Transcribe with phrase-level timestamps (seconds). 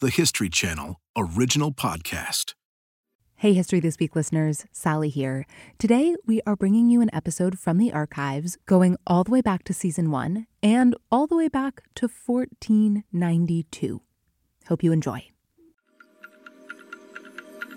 [0.00, 2.52] the History Channel original podcast.
[3.36, 5.46] Hey, History This Week listeners, Sally here.
[5.78, 9.64] Today, we are bringing you an episode from the archives going all the way back
[9.64, 14.02] to season one and all the way back to 1492.
[14.68, 15.28] Hope you enjoy.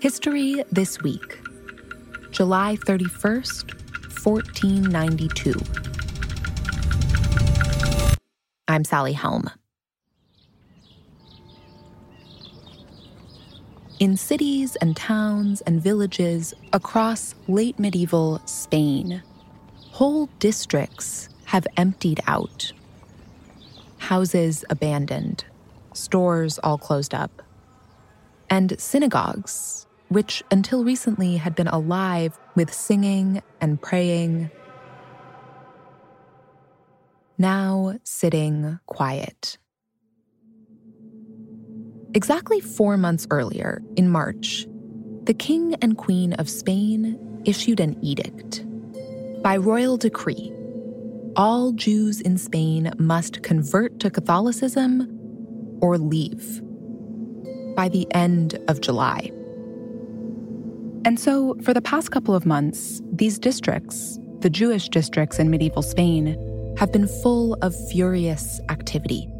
[0.02, 1.40] History This Week,
[2.32, 3.72] July 31st,
[4.22, 5.54] 1492.
[8.68, 9.50] I'm Sally Helm.
[14.00, 19.22] In cities and towns and villages across late medieval Spain,
[19.90, 22.72] whole districts have emptied out.
[23.98, 25.44] Houses abandoned,
[25.92, 27.42] stores all closed up,
[28.48, 34.50] and synagogues, which until recently had been alive with singing and praying,
[37.36, 39.58] now sitting quiet.
[42.12, 44.66] Exactly four months earlier, in March,
[45.24, 48.64] the King and Queen of Spain issued an edict.
[49.42, 50.52] By royal decree,
[51.36, 55.06] all Jews in Spain must convert to Catholicism
[55.80, 56.60] or leave
[57.76, 59.30] by the end of July.
[61.04, 65.82] And so, for the past couple of months, these districts, the Jewish districts in medieval
[65.82, 66.36] Spain,
[66.76, 69.30] have been full of furious activity.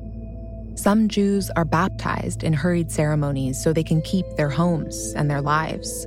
[0.80, 5.42] Some Jews are baptized in hurried ceremonies so they can keep their homes and their
[5.42, 6.06] lives.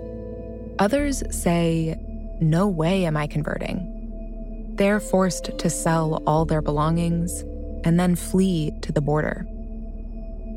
[0.79, 1.95] Others say,
[2.41, 4.73] No way am I converting.
[4.73, 7.41] They're forced to sell all their belongings
[7.83, 9.45] and then flee to the border.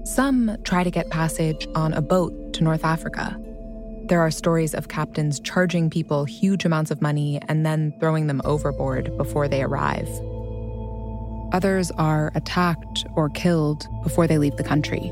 [0.05, 3.39] Some try to get passage on a boat to North Africa.
[4.09, 8.41] There are stories of captains charging people huge amounts of money and then throwing them
[8.47, 10.09] overboard before they arrive.
[11.57, 15.11] Others are attacked or killed before they leave the country.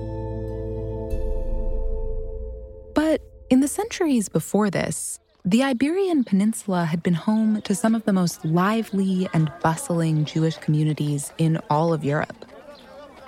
[2.95, 8.05] But in the centuries before this, the Iberian Peninsula had been home to some of
[8.05, 12.45] the most lively and bustling Jewish communities in all of Europe.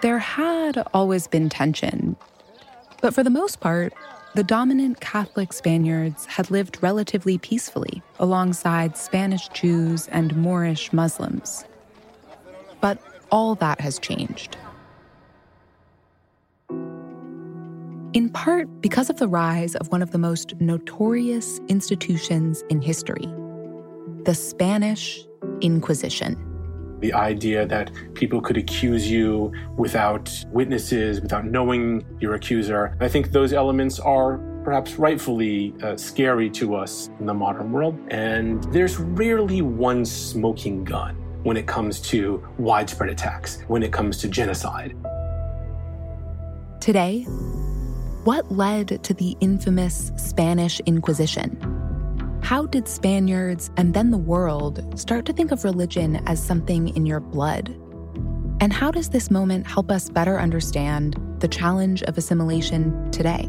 [0.03, 2.17] There had always been tension,
[3.01, 3.95] but for the most part,
[4.35, 11.65] the dominant Catholic Spaniards had lived relatively peacefully alongside Spanish Jews and Moorish Muslims.
[12.87, 12.99] But
[13.33, 14.57] all that has changed.
[18.13, 23.27] In part because of the rise of one of the most notorious institutions in history
[24.23, 25.27] the Spanish
[25.63, 26.37] Inquisition.
[27.01, 32.97] The idea that people could accuse you without witnesses, without knowing your accuser.
[33.01, 37.99] I think those elements are perhaps rightfully uh, scary to us in the modern world.
[38.13, 44.19] And there's rarely one smoking gun when it comes to widespread attacks, when it comes
[44.19, 44.97] to genocide.
[46.81, 47.23] Today,
[48.25, 51.57] what led to the infamous Spanish Inquisition?
[52.43, 57.07] How did Spaniards and then the world start to think of religion as something in
[57.07, 57.69] your blood?
[58.61, 63.49] And how does this moment help us better understand the challenge of assimilation today?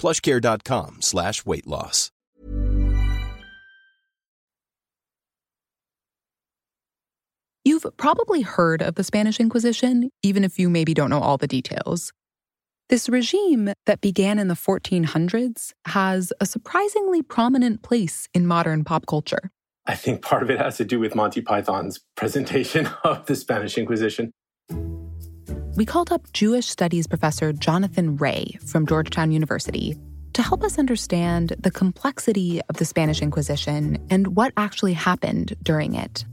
[0.00, 2.10] plushcare.com slash weight loss.
[7.62, 11.46] You've probably heard of the Spanish Inquisition, even if you maybe don't know all the
[11.46, 12.10] details.
[12.88, 19.06] This regime that began in the 1400s has a surprisingly prominent place in modern pop
[19.06, 19.50] culture.
[19.86, 23.76] I think part of it has to do with Monty Python's presentation of the Spanish
[23.76, 24.32] Inquisition
[25.80, 29.96] we called up Jewish studies professor Jonathan Ray from Georgetown University
[30.34, 35.94] to help us understand the complexity of the Spanish Inquisition and what actually happened during
[35.94, 36.26] it.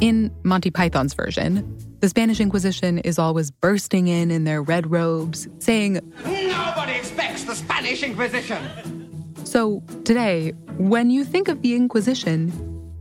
[0.00, 5.46] In Monty Python's version, the Spanish Inquisition is always bursting in in their red robes,
[5.58, 9.34] saying, Nobody expects the Spanish Inquisition!
[9.44, 12.50] So, today, when you think of the Inquisition,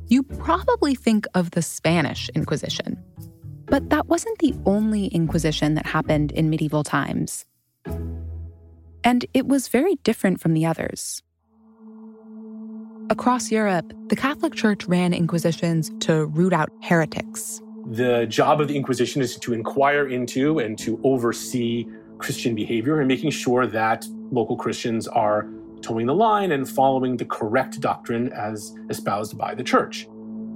[0.09, 3.01] you probably think of the Spanish Inquisition.
[3.67, 7.45] But that wasn't the only Inquisition that happened in medieval times.
[9.03, 11.21] And it was very different from the others.
[13.09, 17.61] Across Europe, the Catholic Church ran inquisitions to root out heretics.
[17.91, 21.85] The job of the Inquisition is to inquire into and to oversee
[22.17, 25.47] Christian behavior and making sure that local Christians are
[25.81, 30.07] toeing the line and following the correct doctrine as espoused by the church.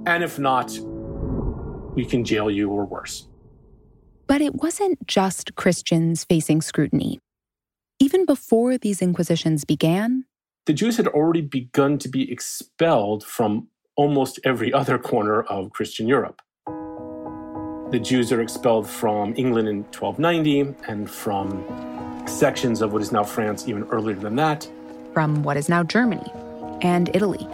[0.06, 0.76] And if not,
[1.94, 3.26] we can jail you or worse.
[4.26, 7.18] But it wasn't just Christians facing scrutiny.
[7.98, 10.24] Even before these inquisitions began,
[10.66, 16.06] the Jews had already begun to be expelled from almost every other corner of Christian
[16.06, 16.40] Europe.
[17.90, 21.64] The Jews are expelled from England in 1290 and from
[22.26, 24.70] sections of what is now France even earlier than that.
[25.12, 26.30] From what is now Germany
[26.82, 27.46] and Italy,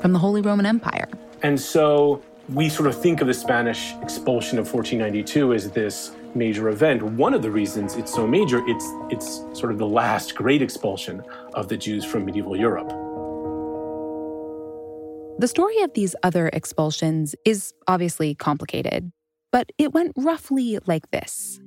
[0.00, 1.08] from the Holy Roman Empire.
[1.42, 6.68] And so we sort of think of the Spanish expulsion of 1492 as this major
[6.68, 7.02] event.
[7.02, 11.24] One of the reasons it's so major, it's it's sort of the last great expulsion
[11.54, 12.88] of the Jews from medieval Europe.
[15.38, 19.12] The story of these other expulsions is obviously complicated,
[19.50, 21.60] but it went roughly like this.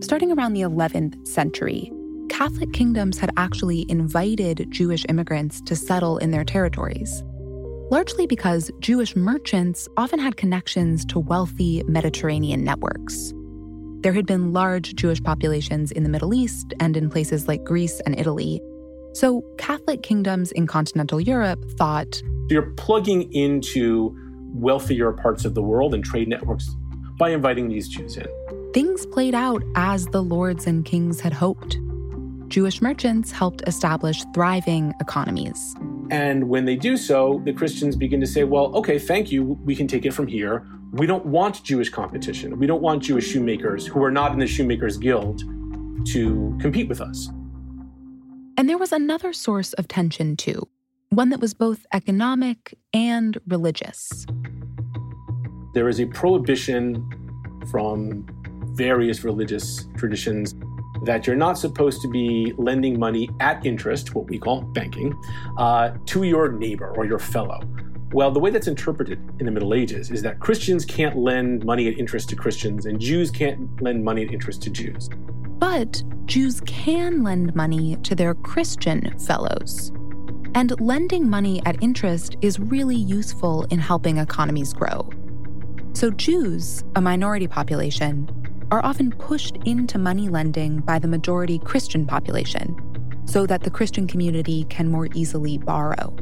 [0.00, 1.92] Starting around the 11th century,
[2.28, 7.22] Catholic kingdoms had actually invited Jewish immigrants to settle in their territories
[7.90, 13.32] largely because Jewish merchants often had connections to wealthy Mediterranean networks.
[14.00, 18.00] There had been large Jewish populations in the Middle East and in places like Greece
[18.00, 18.60] and Italy.
[19.14, 22.20] So, Catholic kingdoms in continental Europe thought
[22.50, 24.14] you're plugging into
[24.52, 26.68] wealthier parts of the world and trade networks
[27.18, 28.26] by inviting these Jews in.
[28.74, 31.78] Things played out as the lords and kings had hoped.
[32.48, 35.74] Jewish merchants helped establish thriving economies.
[36.10, 39.58] And when they do so, the Christians begin to say, well, okay, thank you.
[39.64, 40.66] We can take it from here.
[40.92, 42.58] We don't want Jewish competition.
[42.58, 45.42] We don't want Jewish shoemakers who are not in the Shoemakers Guild
[46.08, 47.28] to compete with us.
[48.56, 50.68] And there was another source of tension, too,
[51.10, 54.26] one that was both economic and religious.
[55.74, 57.04] There is a prohibition
[57.70, 58.26] from
[58.74, 60.54] various religious traditions
[61.04, 65.14] that you're not supposed to be lending money at interest, what we call banking,
[65.58, 67.60] uh, to your neighbor or your fellow.
[68.12, 71.88] Well, the way that's interpreted in the Middle Ages is that Christians can't lend money
[71.88, 75.10] at interest to Christians and Jews can't lend money at interest to Jews.
[75.58, 79.90] But Jews can lend money to their Christian fellows.
[80.54, 85.10] And lending money at interest is really useful in helping economies grow.
[85.94, 88.28] So, Jews, a minority population,
[88.70, 92.76] are often pushed into money lending by the majority Christian population
[93.26, 96.14] so that the Christian community can more easily borrow.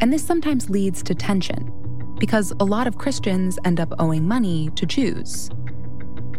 [0.00, 1.72] And this sometimes leads to tension
[2.18, 5.50] because a lot of Christians end up owing money to Jews.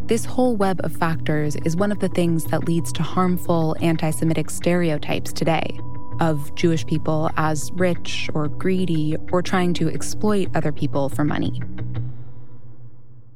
[0.06, 4.10] This whole web of factors is one of the things that leads to harmful anti
[4.12, 5.80] Semitic stereotypes today
[6.20, 11.62] of Jewish people as rich or greedy or trying to exploit other people for money.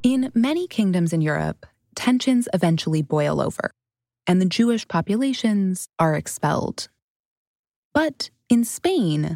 [0.06, 1.66] In many kingdoms in Europe,
[1.96, 3.72] tensions eventually boil over,
[4.28, 6.90] and the Jewish populations are expelled.
[7.92, 9.36] But in Spain,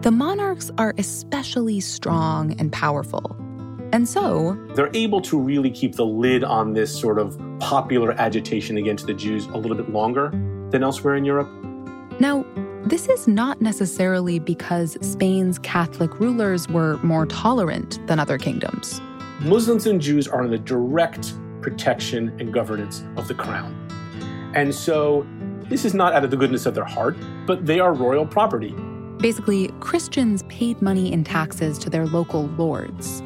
[0.00, 3.36] the monarchs are especially strong and powerful.
[3.92, 8.78] And so, they're able to really keep the lid on this sort of popular agitation
[8.78, 10.30] against the Jews a little bit longer
[10.70, 11.50] than elsewhere in Europe.
[12.20, 12.46] Now,
[12.86, 19.02] this is not necessarily because Spain's Catholic rulers were more tolerant than other kingdoms.
[19.44, 23.74] Muslims and Jews are in the direct protection and governance of the crown.
[24.54, 25.26] And so
[25.68, 27.14] this is not out of the goodness of their heart,
[27.46, 28.74] but they are royal property.
[29.18, 33.22] Basically, Christians paid money in taxes to their local lords.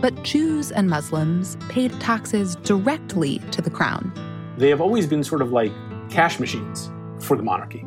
[0.00, 4.14] But Jews and Muslims paid taxes directly to the crown.
[4.56, 5.72] They have always been sort of like
[6.08, 7.84] cash machines for the monarchy.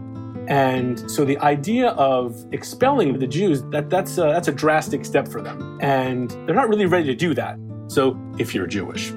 [0.48, 5.28] And so the idea of expelling the Jews, that, that's, a, that's a drastic step
[5.28, 5.78] for them.
[5.82, 7.60] And they're not really ready to do that.
[7.88, 9.12] So if you're Jewish,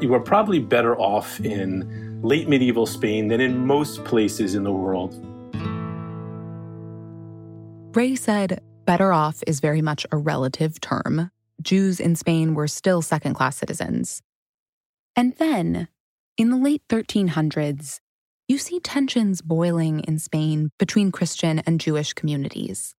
[0.00, 4.72] you are probably better off in late medieval Spain than in most places in the
[4.72, 5.14] world.
[7.96, 11.30] Ray said, better off is very much a relative term.
[11.62, 14.22] Jews in Spain were still second class citizens.
[15.16, 15.88] And then,
[16.36, 18.00] in the late 1300s,
[18.48, 22.94] you see tensions boiling in Spain between Christian and Jewish communities.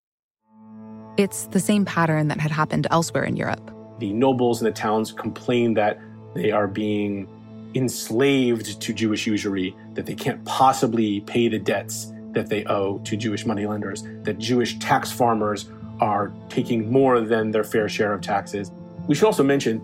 [1.18, 3.72] It's the same pattern that had happened elsewhere in Europe.
[4.00, 6.00] The nobles in the towns complain that
[6.36, 7.27] they are being
[7.74, 13.16] enslaved to Jewish usury, that they can't possibly pay the debts that they owe to
[13.16, 15.70] Jewish moneylenders, that Jewish tax farmers
[16.01, 18.72] are taking more than their fair share of taxes.
[19.08, 19.82] We should also mention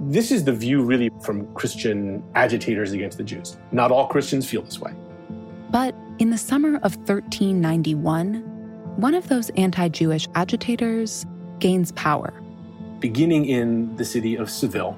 [0.00, 3.56] this is the view really from Christian agitators against the Jews.
[3.72, 4.92] Not all Christians feel this way.
[5.70, 8.34] But in the summer of 1391,
[8.96, 11.26] one of those anti Jewish agitators
[11.58, 12.32] gains power.
[13.00, 14.96] Beginning in the city of Seville,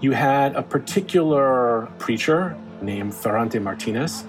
[0.00, 4.24] you had a particular preacher named Ferrante Martinez.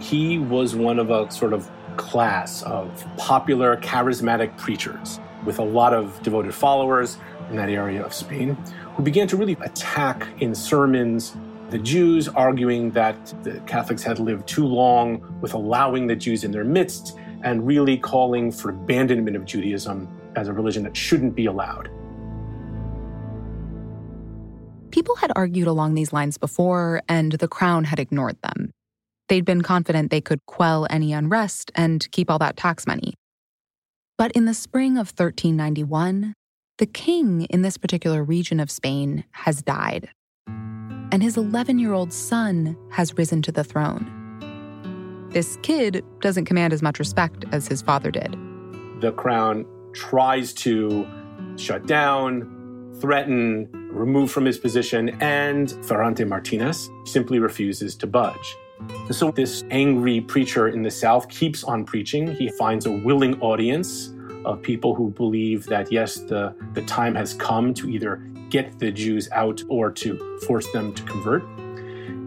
[0.00, 5.94] He was one of a sort of class of popular, charismatic preachers with a lot
[5.94, 7.16] of devoted followers
[7.50, 8.56] in that area of Spain
[8.98, 11.36] who began to really attack in sermons
[11.70, 16.50] the Jews, arguing that the Catholics had lived too long with allowing the Jews in
[16.50, 21.46] their midst and really calling for abandonment of Judaism as a religion that shouldn't be
[21.46, 21.90] allowed.
[24.90, 28.72] People had argued along these lines before, and the crown had ignored them.
[29.28, 33.14] They'd been confident they could quell any unrest and keep all that tax money.
[34.16, 36.34] But in the spring of 1391,
[36.78, 40.08] the king in this particular region of Spain has died,
[40.46, 44.14] and his 11 year old son has risen to the throne.
[45.30, 48.36] This kid doesn't command as much respect as his father did.
[49.00, 51.06] The crown tries to
[51.56, 58.56] shut down, threaten, remove from his position, and Ferrante Martinez simply refuses to budge.
[59.10, 62.32] So, this angry preacher in the South keeps on preaching.
[62.32, 64.12] He finds a willing audience
[64.44, 68.16] of people who believe that, yes, the, the time has come to either
[68.50, 71.44] get the Jews out or to force them to convert.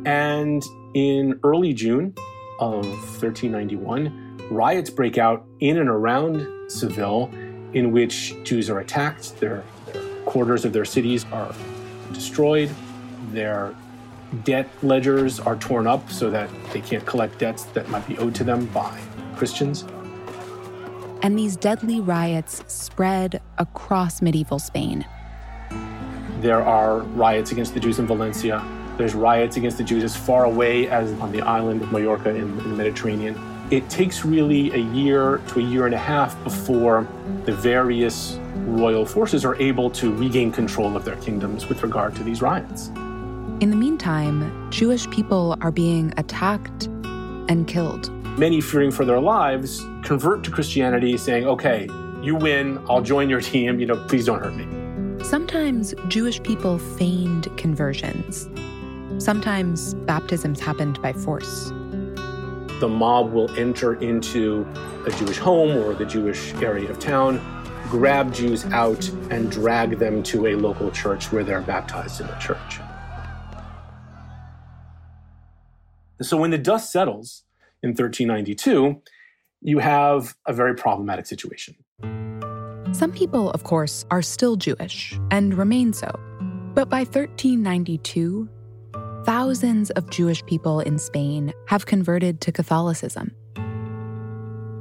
[0.06, 0.64] And
[0.94, 2.14] in early June,
[2.62, 7.30] of 1391, riots break out in and around Seville
[7.74, 11.54] in which Jews are attacked, their, their quarters of their cities are
[12.14, 12.70] destroyed,
[13.32, 13.76] their
[14.44, 18.36] debt ledgers are torn up so that they can't collect debts that might be owed
[18.36, 19.00] to them by
[19.36, 19.86] Christians.
[21.24, 25.06] And these deadly riots spread across medieval Spain.
[26.40, 28.66] There are riots against the Jews in Valencia,
[28.98, 32.38] there's riots against the Jews as far away as on the island of Mallorca in,
[32.38, 33.36] in the Mediterranean.
[33.72, 37.08] It takes really a year to a year and a half before
[37.46, 42.24] the various royal forces are able to regain control of their kingdoms with regard to
[42.24, 42.90] these riots.
[43.62, 46.86] In the meantime, Jewish people are being attacked
[47.50, 48.12] and killed.
[48.38, 51.90] Many, fearing for their lives, convert to Christianity, saying, okay,
[52.22, 54.66] you win, I'll join your team, you know, please don't hurt me.
[55.24, 58.50] Sometimes Jewish people feigned conversions.
[59.18, 61.70] Sometimes baptisms happened by force.
[62.80, 64.66] The mob will enter into
[65.06, 67.40] a Jewish home or the Jewish area of town,
[67.90, 72.36] grab Jews out, and drag them to a local church where they're baptized in the
[72.36, 72.80] church.
[76.22, 77.44] So when the dust settles
[77.84, 79.02] in 1392,
[79.62, 81.76] you have a very problematic situation.
[82.94, 86.12] Some people, of course, are still Jewish and remain so.
[86.74, 88.50] But by 1392,
[89.26, 93.32] thousands of Jewish people in Spain have converted to Catholicism.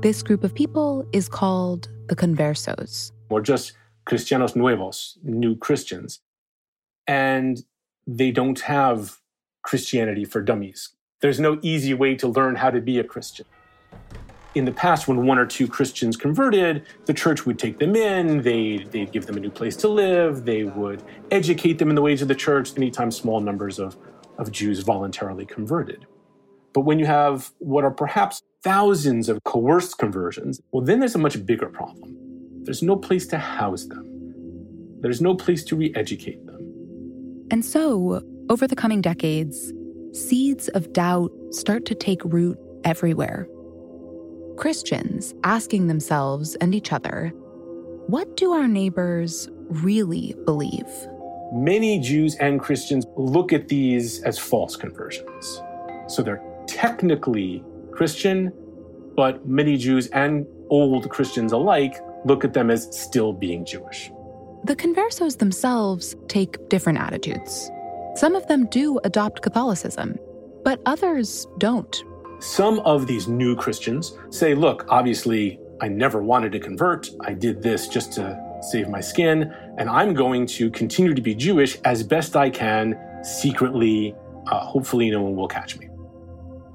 [0.03, 3.13] This group of people is called the conversos.
[3.29, 3.75] Or just
[4.07, 6.21] Cristianos Nuevos, new Christians.
[7.07, 7.63] And
[8.07, 9.19] they don't have
[9.63, 10.91] Christianity for dummies.
[11.21, 13.47] There's no easy way to learn how to be a Christian.
[14.55, 18.43] In the past, when one or two Christians converted, the church would take them in,
[18.43, 22.03] they'd, they'd give them a new place to live, they would educate them in the
[22.03, 22.77] ways of the church.
[22.77, 23.97] Anytime small numbers of
[24.41, 26.07] of Jews voluntarily converted.
[26.73, 31.19] But when you have what are perhaps thousands of coerced conversions, well, then there's a
[31.19, 32.17] much bigger problem.
[32.63, 34.07] There's no place to house them,
[35.01, 37.47] there's no place to re educate them.
[37.51, 39.73] And so, over the coming decades,
[40.13, 43.49] seeds of doubt start to take root everywhere.
[44.57, 47.33] Christians asking themselves and each other,
[48.07, 50.87] what do our neighbors really believe?
[51.53, 55.63] many Jews and Christians look at these as false conversions.
[56.09, 58.53] So they're technically Christian,
[59.17, 64.11] but many Jews and old Christians alike look at them as still being Jewish.
[64.65, 67.71] The conversos themselves take different attitudes.
[68.21, 70.19] Some of them do adopt Catholicism,
[70.63, 72.05] but others don't.
[72.39, 77.09] Some of these new Christians say, look, obviously, I never wanted to convert.
[77.23, 81.35] I did this just to save my skin, and I'm going to continue to be
[81.35, 84.15] Jewish as best I can, secretly.
[84.49, 85.89] Uh, hopefully, no one will catch me.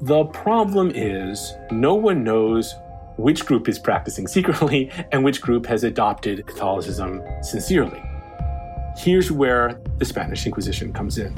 [0.01, 2.73] The problem is, no one knows
[3.17, 8.01] which group is practicing secretly and which group has adopted Catholicism sincerely.
[8.95, 11.35] Here's where the Spanish Inquisition comes in.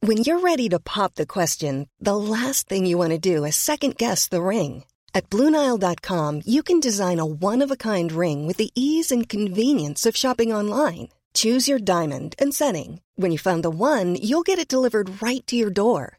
[0.00, 3.56] When you're ready to pop the question, the last thing you want to do is
[3.56, 4.84] second guess the ring.
[5.14, 9.28] At Bluenile.com, you can design a one of a kind ring with the ease and
[9.28, 11.08] convenience of shopping online.
[11.32, 13.00] Choose your diamond and setting.
[13.16, 16.18] When you find the one, you'll get it delivered right to your door.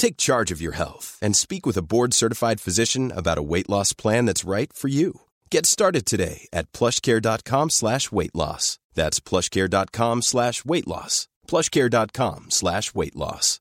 [0.00, 3.68] Take charge of your health and speak with a board certified physician about a weight
[3.68, 5.20] loss plan that's right for you.
[5.50, 8.78] Get started today at plushcare.com slash weight loss.
[8.94, 11.28] That's plushcare.com slash weight loss.
[11.46, 13.60] Plushcare.com slash weight loss.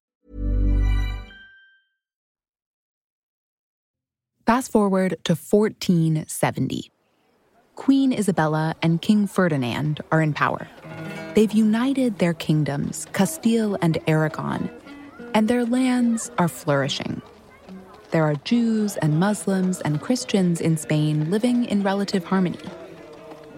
[4.46, 6.89] Fast forward to 1470.
[7.75, 10.69] Queen Isabella and King Ferdinand are in power.
[11.34, 14.69] They've united their kingdoms, Castile and Aragon,
[15.33, 17.21] and their lands are flourishing.
[18.12, 22.59] There are Jews and Muslims and Christians in Spain living in relative harmony.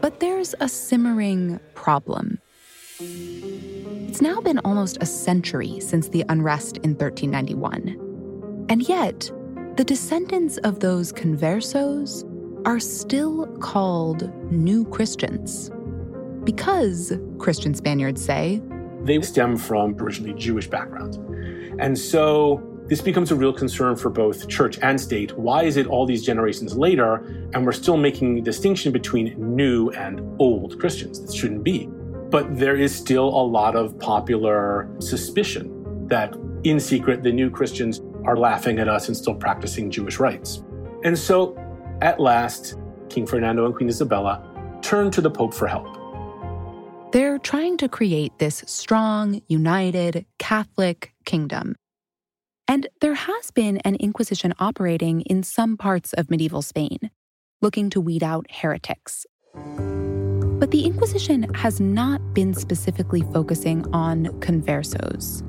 [0.02, 2.40] But there's a simmering problem.
[3.00, 8.66] It's now been almost a century since the unrest in 1391.
[8.70, 9.32] And yet,
[9.78, 12.28] the descendants of those conversos
[12.68, 15.72] are still called New Christians.
[16.44, 18.62] Because, Christian Spaniards say,
[19.04, 21.18] they stem from originally Jewish backgrounds.
[21.82, 25.36] And so this becomes a real concern for both church and state.
[25.38, 27.16] Why is it all these generations later
[27.54, 31.20] and we're still making a distinction between new and old Christians?
[31.20, 31.88] This shouldn't be.
[32.30, 38.00] But there is still a lot of popular suspicion that in secret the new Christians
[38.26, 40.64] are laughing at us and still practicing Jewish rites.
[41.04, 41.58] And so
[42.02, 42.76] at last,
[43.10, 44.48] King Fernando and Queen Isabella
[44.84, 45.88] turn to the Pope for help.
[47.12, 51.76] They're trying to create this strong, united, Catholic kingdom.
[52.68, 57.12] And there has been an Inquisition operating in some parts of medieval Spain,
[57.62, 59.26] looking to weed out heretics.
[59.54, 65.42] But the Inquisition has not been specifically focusing on conversos.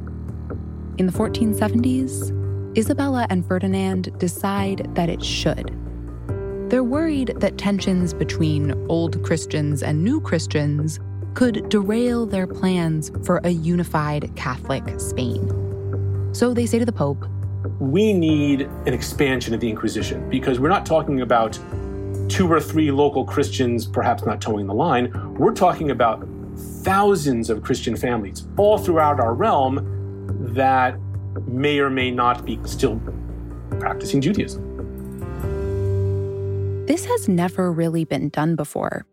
[0.98, 5.76] In the 1470s, Isabella and Ferdinand decide that it should.
[6.70, 10.98] They're worried that tensions between old Christians and new Christians
[11.34, 16.30] could derail their plans for a unified Catholic Spain.
[16.32, 17.26] So they say to the Pope,
[17.78, 21.58] We need an expansion of the Inquisition because we're not talking about
[22.28, 25.12] two or three local Christians perhaps not toeing the line.
[25.34, 26.26] We're talking about
[26.82, 30.98] thousands of Christian families all throughout our realm that
[31.46, 33.00] may or may not be still
[33.78, 34.72] practicing Judaism.
[36.86, 39.06] This has never really been done before.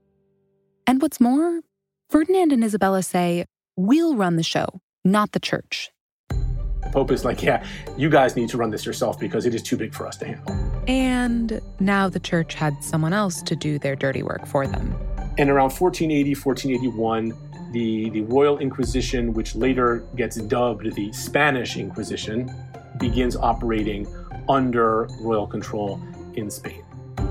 [0.87, 1.61] And what's more,
[2.09, 3.45] Ferdinand and Isabella say,
[3.77, 5.91] We'll run the show, not the church.
[6.29, 7.63] The Pope is like, Yeah,
[7.97, 10.25] you guys need to run this yourself because it is too big for us to
[10.25, 10.83] handle.
[10.87, 14.95] And now the church had someone else to do their dirty work for them.
[15.37, 22.51] And around 1480, 1481, the, the Royal Inquisition, which later gets dubbed the Spanish Inquisition,
[22.97, 24.07] begins operating
[24.49, 26.01] under royal control
[26.33, 26.83] in Spain.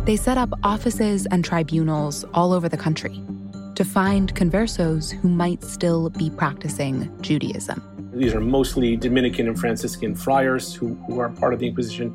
[0.05, 3.21] They set up offices and tribunals all over the country
[3.79, 7.81] to find conversos who might still be practicing Judaism.
[8.13, 12.13] These are mostly Dominican and Franciscan friars who, who are part of the Inquisition.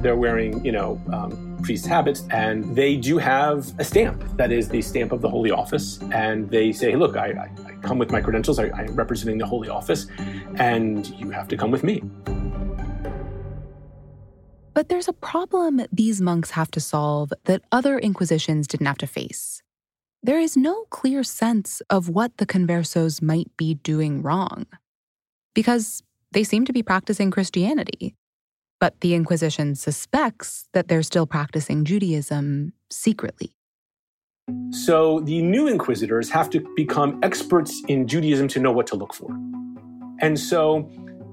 [0.00, 4.70] They're wearing, you know, um, priest habits, and they do have a stamp that is
[4.70, 6.00] the stamp of the Holy Office.
[6.12, 9.44] And they say, look, I, I, I come with my credentials, I, I'm representing the
[9.46, 10.06] Holy Office,
[10.54, 12.02] and you have to come with me.
[14.72, 19.06] But there's a problem these monks have to solve that other inquisitions didn't have to
[19.06, 19.61] face.
[20.24, 24.66] There is no clear sense of what the conversos might be doing wrong.
[25.52, 28.14] Because they seem to be practicing Christianity.
[28.78, 33.56] But the Inquisition suspects that they're still practicing Judaism secretly.
[34.70, 39.14] So the new inquisitors have to become experts in Judaism to know what to look
[39.14, 39.30] for.
[40.20, 40.88] And so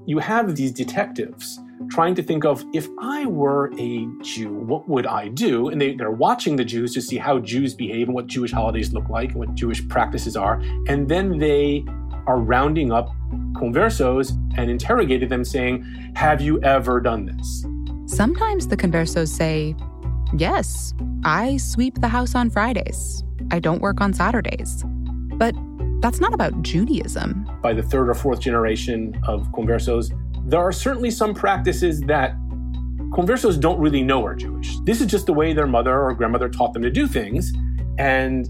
[0.06, 5.06] you have these detectives trying to think of if I were a Jew, what would
[5.06, 5.68] I do?
[5.68, 8.92] And they, they're watching the Jews to see how Jews behave and what Jewish holidays
[8.92, 10.60] look like and what Jewish practices are.
[10.88, 11.84] And then they
[12.26, 13.08] are rounding up
[13.54, 17.66] conversos and interrogating them, saying, Have you ever done this?
[18.06, 19.74] Sometimes the conversos say,
[20.36, 23.24] Yes, I sweep the house on Fridays.
[23.50, 24.84] I don't work on Saturdays.
[25.34, 25.54] But
[26.00, 27.50] that's not about Judaism.
[27.62, 30.12] By the third or fourth generation of conversos,
[30.50, 32.34] there are certainly some practices that
[33.12, 34.78] conversos don't really know are Jewish.
[34.80, 37.52] This is just the way their mother or grandmother taught them to do things.
[37.98, 38.48] And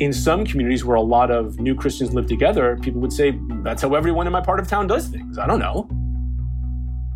[0.00, 3.82] in some communities where a lot of new Christians live together, people would say, that's
[3.82, 5.36] how everyone in my part of town does things.
[5.36, 5.88] I don't know.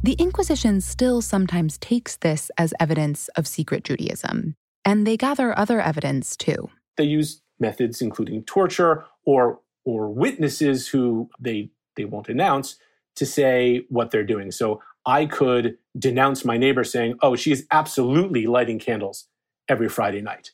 [0.02, 5.80] The Inquisition still sometimes takes this as evidence of secret Judaism, and they gather other
[5.80, 6.68] evidence too.
[6.96, 12.76] They use methods including torture or or witnesses who they they won't announce
[13.16, 14.50] to say what they're doing.
[14.50, 19.28] So I could denounce my neighbor saying, "Oh, she is absolutely lighting candles
[19.68, 20.50] every Friday night."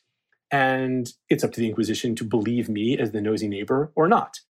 [0.51, 4.41] And it's up to the Inquisition to believe me as the nosy neighbor or not.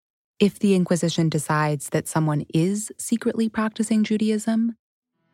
[0.40, 4.77] If the Inquisition decides that someone is secretly practicing Judaism,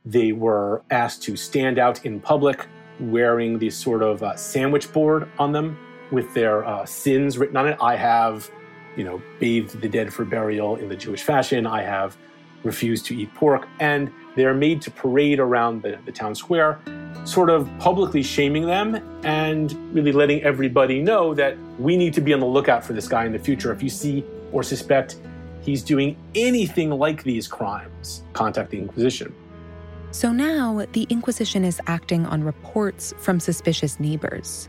[0.05, 2.67] they were asked to stand out in public
[3.01, 5.79] wearing this sort of uh, sandwich board on them
[6.11, 7.77] with their uh, sins written on it.
[7.81, 8.51] I have,
[8.97, 11.67] you know, bathed the dead for burial in the Jewish fashion.
[11.67, 12.17] I have
[12.65, 13.69] refused to eat pork.
[13.81, 16.79] And they're made to parade around the, the town square,
[17.25, 22.33] sort of publicly shaming them and really letting everybody know that we need to be
[22.33, 23.73] on the lookout for this guy in the future.
[23.73, 25.17] If you see or suspect
[25.61, 29.35] he's doing anything like these crimes, contact the Inquisition.
[30.11, 34.69] So now the Inquisition is acting on reports from suspicious neighbors.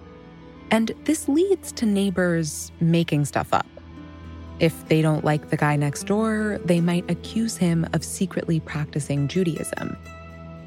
[0.72, 3.66] And this leads to neighbors making stuff up.
[4.60, 9.28] If they don't like the guy next door, they might accuse him of secretly practicing
[9.28, 9.96] Judaism.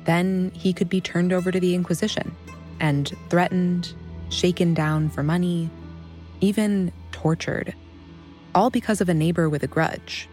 [0.05, 2.35] Then he could be turned over to the Inquisition
[2.81, 3.95] and threatened,
[4.31, 5.71] shaken down for money,
[6.41, 7.75] even tortured,
[8.55, 10.29] all because of a neighbor with a grudge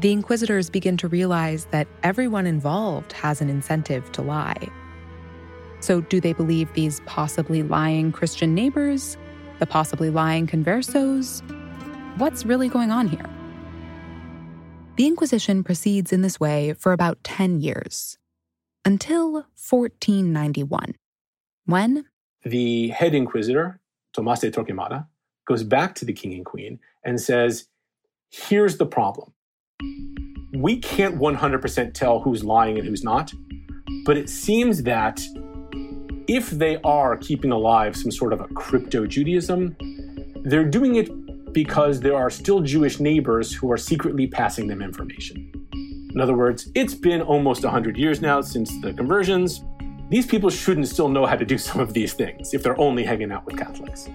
[0.00, 4.68] the inquisitors begin to realize that everyone involved has an incentive to lie.
[5.80, 9.16] So, do they believe these possibly lying Christian neighbors,
[9.58, 11.42] the possibly lying conversos?
[12.18, 13.24] What's really going on here?
[14.96, 18.18] The Inquisition proceeds in this way for about 10 years,
[18.84, 19.32] until
[19.70, 20.96] 1491,
[21.66, 22.06] when
[22.42, 23.78] the head inquisitor,
[24.12, 25.06] Tomas de Torquemada,
[25.46, 27.68] goes back to the king and queen and says,
[28.30, 29.32] Here's the problem
[30.52, 33.32] we can't 100% tell who's lying and who's not,
[34.04, 35.20] but it seems that
[36.26, 39.76] if they are keeping alive some sort of a crypto Judaism,
[40.42, 41.08] they're doing it
[41.64, 45.36] because there are still Jewish neighbors who are secretly passing them information.
[46.14, 49.64] In other words, it's been almost 100 years now since the conversions.
[50.08, 53.02] These people shouldn't still know how to do some of these things if they're only
[53.02, 54.08] hanging out with Catholics.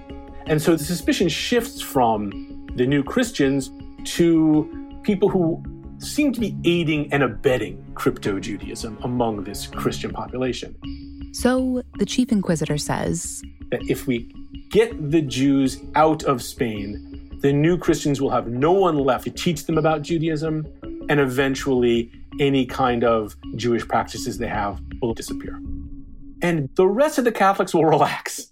[0.45, 3.71] And so the suspicion shifts from the new Christians
[4.15, 5.61] to people who
[5.97, 10.77] seem to be aiding and abetting crypto Judaism among this Christian population.
[11.33, 14.33] So the chief inquisitor says that if we
[14.69, 17.12] get the Jews out of Spain,
[17.43, 20.65] the new Christians will have no one left to teach them about Judaism,
[21.07, 25.61] and eventually any kind of Jewish practices they have will disappear.
[26.41, 28.51] And the rest of the Catholics will relax.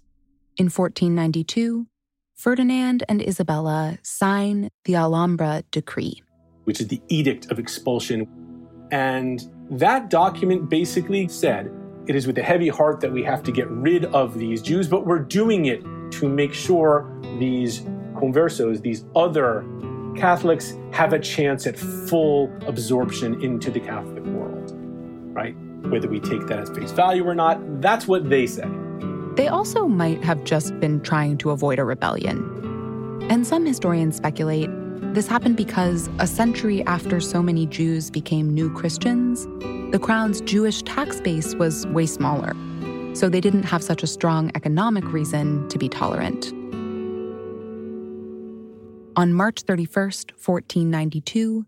[0.56, 1.88] In 1492,
[2.36, 6.22] Ferdinand and Isabella sign the Alhambra Decree
[6.64, 8.26] which is the Edict of Expulsion.
[8.90, 11.70] And that document basically said
[12.06, 14.88] it is with a heavy heart that we have to get rid of these Jews,
[14.88, 17.82] but we're doing it to make sure these
[18.22, 19.64] conversos, these other
[20.16, 24.72] Catholics, have a chance at full absorption into the Catholic world,
[25.34, 25.56] right?
[25.90, 28.68] Whether we take that as face value or not, that's what they say.
[29.34, 32.38] They also might have just been trying to avoid a rebellion.
[33.30, 34.70] And some historians speculate
[35.14, 39.46] this happened because a century after so many Jews became new Christians,
[39.92, 42.54] the crown's Jewish tax base was way smaller,
[43.14, 46.54] so they didn't have such a strong economic reason to be tolerant.
[49.14, 51.66] On March 31st, 1492,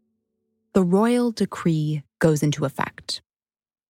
[0.72, 3.20] the royal decree goes into effect.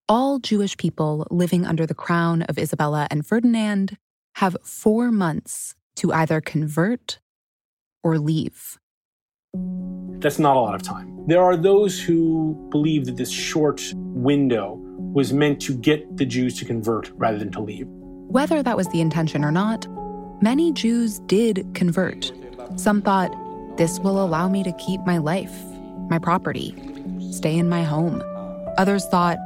[0.08, 3.96] All Jewish people living under the crown of Isabella and Ferdinand
[4.36, 7.20] have four months to either convert
[8.02, 8.76] or leave.
[10.18, 11.24] That's not a lot of time.
[11.28, 16.58] There are those who believe that this short window was meant to get the Jews
[16.58, 17.86] to convert rather than to leave.
[17.86, 19.86] Whether that was the intention or not,
[20.42, 22.32] many Jews did convert.
[22.76, 23.32] Some thought,
[23.76, 25.54] this will allow me to keep my life,
[26.08, 26.74] my property,
[27.32, 28.22] stay in my home.
[28.78, 29.38] Others thought,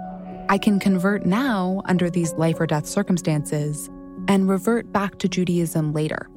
[0.51, 3.89] I can convert now under these life or death circumstances
[4.29, 6.29] and revert back to Judaism later,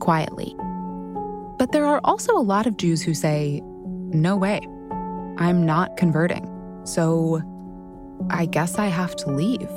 [0.00, 0.54] quietly.
[1.58, 4.60] But there are also a lot of Jews who say, no way,
[5.38, 6.50] I'm not converting.
[6.84, 7.42] So
[8.30, 9.68] I guess I have to leave.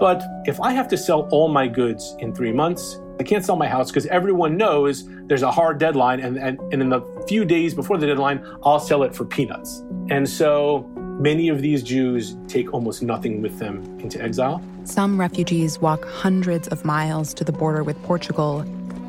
[0.00, 3.56] But if I have to sell all my goods in three months, I can't sell
[3.56, 6.20] my house because everyone knows there's a hard deadline.
[6.20, 9.82] And, and, and in the few days before the deadline, I'll sell it for peanuts.
[10.10, 10.88] And so
[11.20, 14.62] many of these Jews take almost nothing with them into exile.
[14.84, 18.64] Some refugees walk hundreds of miles to the border with Portugal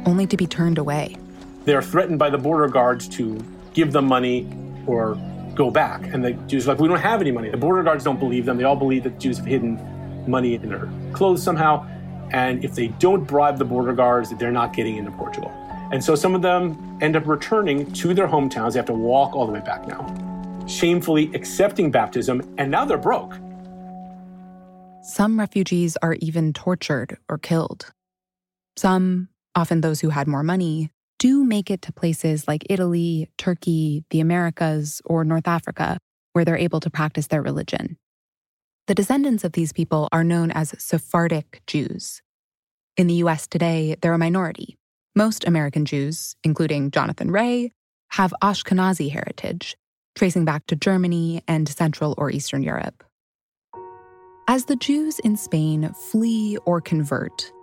[0.06, 1.16] only to be turned away.
[1.66, 3.40] they're threatened by the border guards to
[3.74, 4.46] give them money
[4.86, 5.18] or
[5.56, 6.04] go back.
[6.14, 7.50] And the Jews are like, we don't have any money.
[7.50, 8.58] The border guards don't believe them.
[8.58, 9.80] They all believe that Jews have hidden
[10.28, 11.88] money in their clothes somehow.
[12.32, 15.52] And if they don't bribe the border guards, they're not getting into Portugal.
[15.92, 18.74] And so some of them end up returning to their hometowns.
[18.74, 22.98] They have to walk all the way back now, shamefully accepting baptism, and now they're
[22.98, 23.38] broke.
[25.04, 27.92] Some refugees are even tortured or killed.
[28.78, 34.04] Some, often those who had more money, do make it to places like Italy, Turkey,
[34.10, 35.98] the Americas, or North Africa,
[36.32, 37.98] where they're able to practice their religion.
[38.86, 42.22] The descendants of these people are known as Sephardic Jews.
[42.98, 44.78] In the US today, they're a minority.
[45.16, 47.72] Most American Jews, including Jonathan Ray,
[48.10, 49.78] have Ashkenazi heritage,
[50.16, 53.06] tracing back to Germany and Central or Eastern Europe.
[54.50, 57.54] As the Jews in Spain flee or convert,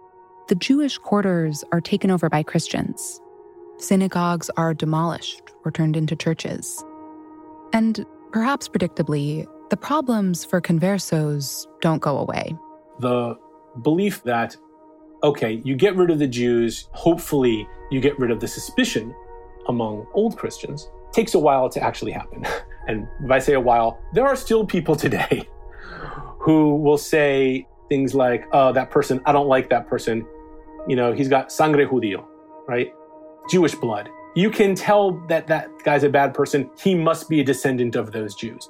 [0.48, 3.20] the Jewish quarters are taken over by Christians,
[3.76, 6.82] synagogues are demolished or turned into churches.
[7.74, 12.56] And perhaps predictably, the problems for conversos don't go away.
[12.98, 13.38] The
[13.82, 14.56] belief that,
[15.22, 19.14] okay, you get rid of the Jews, hopefully you get rid of the suspicion
[19.68, 22.44] among old Christians, takes a while to actually happen.
[22.88, 25.48] And if I say a while, there are still people today
[26.40, 30.26] who will say things like, oh, that person, I don't like that person.
[30.88, 32.24] You know, he's got sangre judío,
[32.66, 32.92] right?
[33.48, 34.08] Jewish blood.
[34.34, 36.68] You can tell that that guy's a bad person.
[36.82, 38.68] He must be a descendant of those Jews.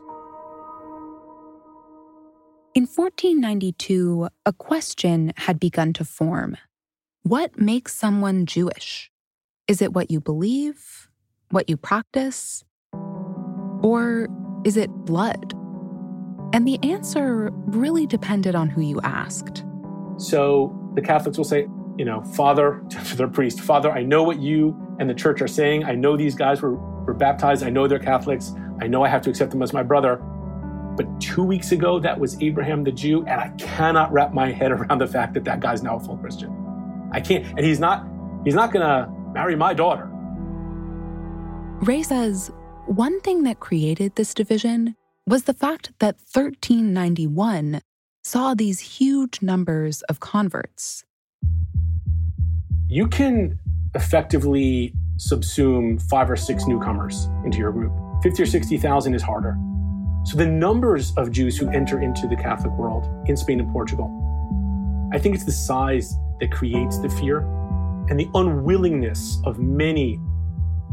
[2.72, 6.56] In 1492, a question had begun to form
[7.24, 9.10] What makes someone Jewish?
[9.66, 11.08] Is it what you believe?
[11.50, 12.62] What you practice?
[13.82, 14.28] Or
[14.64, 15.52] is it blood?
[16.52, 19.64] And the answer really depended on who you asked.
[20.18, 21.66] So the Catholics will say,
[21.98, 25.48] you know, Father, to their priest, Father, I know what you and the church are
[25.48, 25.82] saying.
[25.82, 27.64] I know these guys were, were baptized.
[27.64, 28.52] I know they're Catholics.
[28.80, 30.22] I know I have to accept them as my brother.
[31.00, 34.70] But two weeks ago, that was Abraham the Jew, and I cannot wrap my head
[34.76, 36.54] around the fact that that guy's now a full Christian.
[37.10, 38.06] I can't, and he's not.
[38.44, 40.10] He's not going to marry my daughter.
[41.80, 42.50] Ray says
[42.84, 44.94] one thing that created this division
[45.26, 47.80] was the fact that 1391
[48.22, 51.04] saw these huge numbers of converts
[52.90, 53.56] you can
[53.94, 57.92] effectively subsume five or six newcomers into your group.
[58.22, 59.56] 50 or 60,000 is harder.
[60.24, 64.08] So the numbers of Jews who enter into the Catholic world in Spain and Portugal,
[65.12, 67.38] I think it's the size that creates the fear
[68.08, 70.20] and the unwillingness of many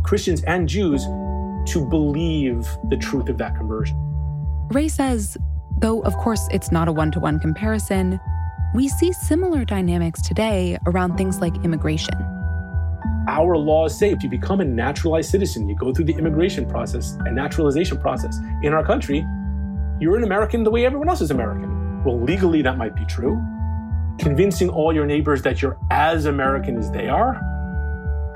[0.03, 3.97] Christians and Jews to believe the truth of that conversion.
[4.71, 5.37] Ray says,
[5.79, 8.19] though of course it's not a one to one comparison,
[8.73, 12.13] we see similar dynamics today around things like immigration.
[13.27, 17.17] Our laws say if you become a naturalized citizen, you go through the immigration process,
[17.25, 19.25] and naturalization process in our country,
[19.99, 22.03] you're an American the way everyone else is American.
[22.05, 23.35] Well, legally, that might be true.
[24.17, 27.33] Convincing all your neighbors that you're as American as they are,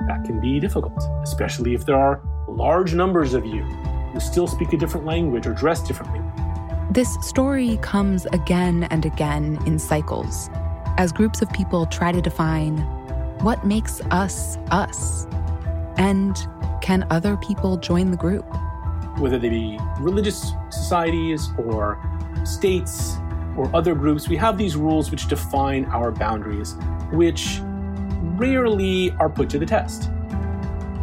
[0.10, 4.74] that can be difficult, especially if there are large numbers of you who still speak
[4.74, 6.20] a different language or dress differently.
[6.92, 10.50] This story comes again and again in cycles
[10.98, 12.86] as groups of people try to define
[13.42, 15.28] what makes us us.
[15.98, 16.36] And
[16.82, 18.46] can other people join the group?
[19.20, 22.00] Whether they be religious societies or
[22.44, 23.18] states
[23.58, 26.76] or other groups, we have these rules which define our boundaries,
[27.12, 27.60] which
[28.38, 30.10] rarely are put to the test.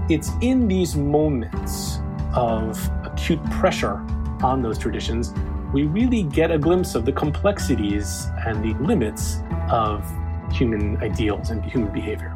[0.08, 2.00] It's in these moments
[2.34, 3.96] of acute pressure
[4.42, 5.34] on those traditions
[5.72, 10.02] we really get a glimpse of the complexities and the limits of
[10.52, 12.34] human ideals and human behavior.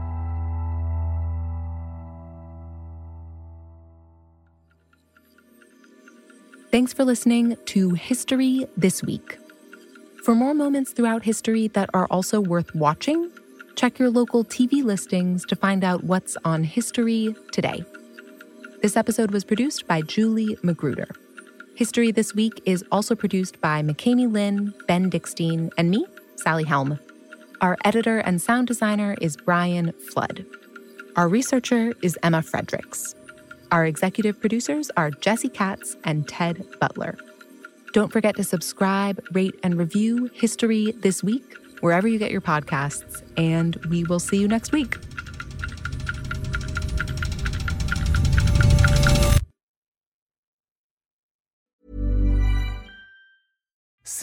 [6.71, 9.39] Thanks for listening to History This Week.
[10.25, 13.31] For more moments throughout history that are also worth watching,
[13.77, 17.85] check your local TV listings to find out what's on history today.
[18.83, 21.09] This episode was produced by Julie Magruder.
[21.75, 26.99] History This Week is also produced by McKamey Lynn, Ben Dickstein, and me, Sally Helm.
[27.63, 30.45] Our editor and sound designer is Brian Flood.
[31.15, 33.15] Our researcher is Emma Fredericks.
[33.71, 37.17] Our executive producers are Jesse Katz and Ted Butler.
[37.93, 43.23] Don't forget to subscribe, rate, and review History This Week wherever you get your podcasts,
[43.37, 44.97] and we will see you next week.